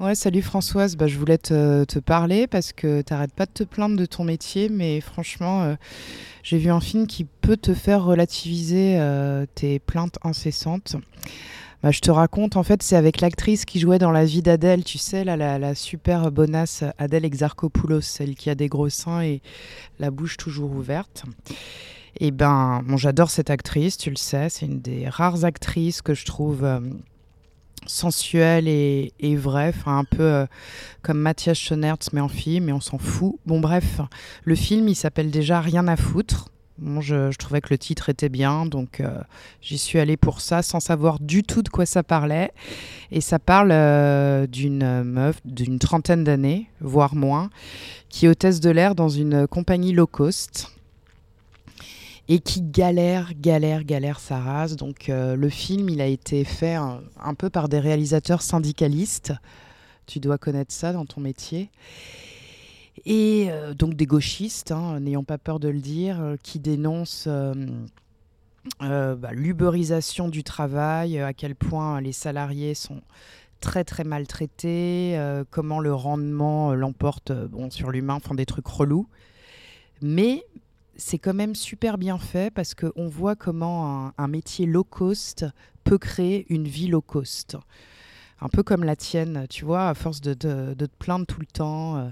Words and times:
Ouais, 0.00 0.14
salut 0.14 0.40
Françoise, 0.40 0.96
bah, 0.96 1.08
je 1.08 1.18
voulais 1.18 1.36
te, 1.36 1.98
parler 1.98 2.46
parce 2.46 2.72
que 2.72 3.02
t'arrêtes 3.02 3.34
pas 3.34 3.44
de 3.44 3.50
te 3.50 3.64
plaindre 3.64 3.98
de 3.98 4.06
ton 4.06 4.24
métier, 4.24 4.70
mais 4.70 5.02
franchement, 5.02 5.62
euh, 5.62 5.74
j'ai 6.42 6.56
vu 6.56 6.70
un 6.70 6.80
film 6.80 7.06
qui 7.06 7.24
peut 7.24 7.58
te 7.58 7.74
faire 7.74 8.02
relativiser 8.02 8.96
euh, 8.98 9.44
tes 9.54 9.78
plaintes 9.78 10.18
incessantes. 10.24 10.96
Bah, 11.82 11.90
je 11.90 12.00
te 12.00 12.10
raconte, 12.10 12.56
en 12.56 12.62
fait, 12.62 12.82
c'est 12.82 12.96
avec 12.96 13.20
l'actrice 13.20 13.66
qui 13.66 13.78
jouait 13.78 13.98
dans 13.98 14.10
La 14.10 14.24
vie 14.24 14.40
d'Adèle, 14.40 14.84
tu 14.84 14.96
sais, 14.96 15.22
la, 15.22 15.36
la 15.36 15.74
super 15.74 16.32
bonasse 16.32 16.82
Adèle 16.96 17.26
Exarchopoulos, 17.26 18.00
celle 18.00 18.36
qui 18.36 18.48
a 18.48 18.54
des 18.54 18.68
gros 18.68 18.88
seins 18.88 19.20
et 19.20 19.42
la 19.98 20.10
bouche 20.10 20.38
toujours 20.38 20.70
ouverte. 20.70 21.24
Et 22.18 22.30
ben, 22.30 22.82
bon, 22.86 22.96
j'adore 22.96 23.28
cette 23.28 23.50
actrice, 23.50 23.98
tu 23.98 24.08
le 24.08 24.16
sais, 24.16 24.48
c'est 24.48 24.64
une 24.64 24.80
des 24.80 25.10
rares 25.10 25.44
actrices 25.44 26.00
que 26.00 26.14
je 26.14 26.24
trouve 26.24 26.64
euh, 26.64 26.80
sensuelle 27.86 28.68
et, 28.68 29.36
vraie, 29.36 29.68
enfin 29.68 29.98
un 29.98 30.04
peu 30.04 30.22
euh, 30.22 30.46
comme 31.02 31.18
Mathias 31.18 31.58
Schoenertz 31.58 32.12
mais 32.12 32.20
en 32.20 32.28
fille, 32.28 32.60
mais 32.60 32.72
on 32.72 32.80
s'en 32.80 32.98
fout. 32.98 33.36
Bon 33.46 33.60
bref, 33.60 34.00
le 34.44 34.54
film 34.54 34.88
il 34.88 34.94
s'appelle 34.94 35.30
déjà 35.30 35.60
Rien 35.60 35.88
à 35.88 35.96
foutre. 35.96 36.48
Je 36.82 37.36
trouvais 37.36 37.60
que 37.60 37.68
le 37.70 37.76
titre 37.76 38.08
était 38.08 38.30
bien, 38.30 38.64
donc 38.64 39.00
euh, 39.00 39.20
j'y 39.60 39.76
suis 39.76 39.98
allée 39.98 40.16
pour 40.16 40.40
ça, 40.40 40.62
sans 40.62 40.80
savoir 40.80 41.20
du 41.20 41.42
tout 41.42 41.62
de 41.62 41.68
quoi 41.68 41.84
ça 41.84 42.02
parlait. 42.02 42.52
Et 43.10 43.20
ça 43.20 43.38
parle 43.38 43.70
euh, 43.70 44.46
d'une 44.46 45.02
meuf 45.02 45.40
d'une 45.44 45.78
trentaine 45.78 46.24
d'années, 46.24 46.70
voire 46.80 47.14
moins, 47.14 47.50
qui 48.08 48.24
est 48.24 48.28
hôtesse 48.30 48.60
de 48.60 48.70
l'air 48.70 48.94
dans 48.94 49.10
une 49.10 49.46
compagnie 49.46 49.92
low 49.92 50.06
cost 50.06 50.72
et 52.30 52.38
qui 52.38 52.62
galère, 52.62 53.32
galère, 53.34 53.82
galère 53.82 54.20
sa 54.20 54.38
race. 54.38 54.76
Donc 54.76 55.08
euh, 55.08 55.34
le 55.34 55.48
film, 55.48 55.88
il 55.88 56.00
a 56.00 56.06
été 56.06 56.44
fait 56.44 56.76
un, 56.76 57.34
peu 57.36 57.50
par 57.50 57.68
des 57.68 57.80
réalisateurs 57.80 58.40
syndicalistes. 58.40 59.32
Tu 60.06 60.20
dois 60.20 60.38
connaître 60.38 60.72
ça 60.72 60.92
dans 60.92 61.04
ton 61.04 61.20
métier. 61.20 61.70
Et 63.04 63.48
euh, 63.50 63.74
donc 63.74 63.94
des 63.94 64.06
gauchistes, 64.06 64.70
hein, 64.70 65.00
n'ayant 65.00 65.24
pas 65.24 65.38
peur 65.38 65.58
de 65.58 65.68
le 65.68 65.80
dire, 65.80 66.20
euh, 66.20 66.36
qui 66.40 66.60
dénoncent 66.60 67.28
bah, 68.78 69.32
l'uberisation 69.32 70.28
du 70.28 70.44
travail, 70.44 71.18
à 71.18 71.32
quel 71.32 71.56
point 71.56 72.00
les 72.00 72.12
salariés 72.12 72.74
sont 72.74 73.00
très 73.58 73.82
très 73.82 74.04
maltraités, 74.04 75.18
comment 75.50 75.80
le 75.80 75.92
rendement 75.92 76.74
l'emporte 76.74 77.32
bon, 77.32 77.70
sur 77.70 77.90
l'humain, 77.90 78.14
enfin 78.14 78.36
des 78.36 78.46
trucs 78.46 78.68
relous. 78.68 79.08
Mais 80.00 80.44
c'est 81.00 81.18
quand 81.18 81.34
même 81.34 81.54
super 81.54 81.96
bien 81.98 82.18
fait 82.18 82.52
parce 82.52 82.74
qu'on 82.74 83.08
voit 83.08 83.34
comment 83.34 84.12
un, 84.16 84.28
métier 84.28 84.66
low 84.66 84.84
cost 84.84 85.46
peut 85.82 85.98
créer 85.98 86.46
une 86.50 86.68
vie 86.68 86.88
low 86.88 87.00
cost. 87.00 87.56
Un 88.42 88.48
peu 88.48 88.62
comme 88.62 88.84
la 88.84 88.96
tienne, 88.96 89.46
tu 89.48 89.64
vois, 89.64 89.88
à 89.88 89.94
force 89.94 90.20
de, 90.20 90.34
te 90.34 90.86
plaindre 90.98 91.26
tout 91.26 91.40
le 91.40 91.46
temps. 91.46 91.96
euh, 91.96 92.10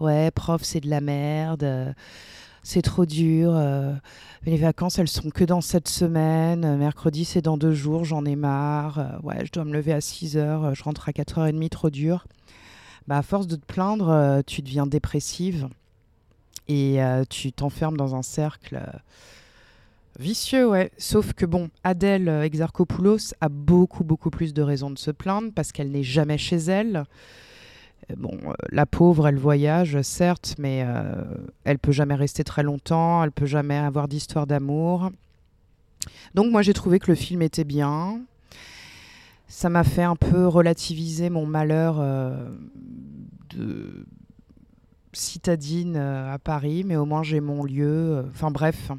ouais, 0.00 0.30
prof, 0.30 0.62
c'est 0.62 0.80
de 0.80 0.88
la 0.88 1.00
merde. 1.00 1.64
euh, 1.64 1.92
c'est 2.62 2.82
trop 2.82 3.06
dur. 3.06 3.52
euh, 3.54 3.94
les 4.44 4.56
vacances, 4.56 4.98
elles 4.98 5.08
sont 5.08 5.30
que 5.30 5.44
dans 5.44 5.62
cette 5.62 5.88
semaine. 5.88 6.76
mercredi, 6.76 7.24
c'est 7.24 7.42
dans 7.42 7.56
deux 7.56 7.74
jours. 7.74 8.04
J'en 8.04 8.24
ai 8.26 8.36
marre. 8.36 9.18
ouais, 9.22 9.46
je 9.46 9.52
dois 9.52 9.64
me 9.64 9.72
lever 9.72 9.92
à 9.92 10.00
6 10.02 10.36
heures. 10.36 10.74
je 10.74 10.82
rentre 10.84 11.08
à 11.08 11.12
4h30, 11.12 11.68
trop 11.70 11.90
dur. 11.90 12.26
Bah, 13.06 13.18
à 13.18 13.22
force 13.22 13.46
de 13.46 13.56
te 13.56 13.64
plaindre, 13.64 14.42
tu 14.46 14.62
deviens 14.62 14.86
dépressive 14.86 15.68
et 16.68 17.02
euh, 17.02 17.24
tu 17.28 17.52
t'enfermes 17.52 17.96
dans 17.96 18.14
un 18.14 18.22
cercle 18.22 18.76
euh, 18.76 18.98
vicieux, 20.18 20.68
ouais. 20.68 20.90
Sauf 20.98 21.32
que 21.32 21.46
bon, 21.46 21.70
Adèle 21.84 22.28
euh, 22.28 22.42
Exarchopoulos 22.42 23.34
a 23.40 23.48
beaucoup, 23.48 24.04
beaucoup 24.04 24.30
plus 24.30 24.52
de 24.52 24.62
raisons 24.62 24.90
de 24.90 24.98
se 24.98 25.10
plaindre 25.10 25.52
parce 25.54 25.72
qu'elle 25.72 25.90
n'est 25.90 26.02
jamais 26.02 26.38
chez 26.38 26.56
elle. 26.56 27.04
Bon, 28.16 28.38
la 28.70 28.86
pauvre, 28.86 29.26
elle 29.26 29.38
voyage, 29.38 30.00
certes, 30.02 30.54
mais 30.58 30.84
euh, 30.86 31.24
elle 31.64 31.78
peut 31.78 31.92
jamais 31.92 32.14
rester 32.14 32.44
très 32.44 32.62
longtemps, 32.62 33.24
elle 33.24 33.32
peut 33.32 33.46
jamais 33.46 33.76
avoir 33.76 34.06
d'histoire 34.06 34.46
d'amour. 34.46 35.10
Donc 36.34 36.52
moi, 36.52 36.62
j'ai 36.62 36.72
trouvé 36.72 37.00
que 37.00 37.08
le 37.08 37.16
film 37.16 37.42
était 37.42 37.64
bien. 37.64 38.20
Ça 39.48 39.68
m'a 39.70 39.82
fait 39.82 40.04
un 40.04 40.14
peu 40.14 40.46
relativiser 40.46 41.30
mon 41.30 41.46
malheur 41.46 42.00
de 43.50 44.06
euh, 45.48 46.34
à 46.34 46.38
Paris, 46.38 46.82
mais 46.84 46.96
au 46.96 47.04
moins 47.04 47.22
j'ai 47.22 47.40
mon 47.40 47.64
lieu. 47.64 47.86
euh, 47.86 48.22
Enfin 48.30 48.50
bref. 48.50 48.90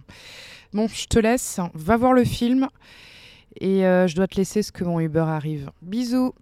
Bon, 0.74 0.88
je 0.88 1.06
te 1.08 1.19
laisse. 1.19 1.59
Va 1.74 1.97
voir 1.97 2.13
le 2.13 2.24
film. 2.24 2.68
Et 3.59 3.85
euh, 3.85 4.08
je 4.08 4.16
dois 4.16 4.28
te 4.28 4.35
laisser 4.35 4.62
ce 4.62 4.72
que 4.72 4.84
mon 4.84 5.00
Uber 5.00 5.25
arrive. 5.28 5.72
Bisous 5.81 6.34